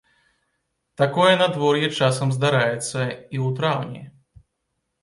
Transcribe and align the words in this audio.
Такое 1.01 1.33
надвор'е 1.41 1.87
часам 1.99 2.35
здараецца 2.39 3.01
і 3.33 3.37
ў 3.45 3.47
траўні. 3.61 4.03